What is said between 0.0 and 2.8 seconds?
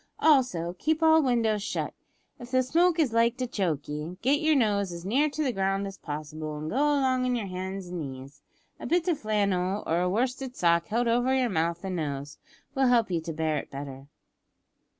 Also keep all windows shut. If the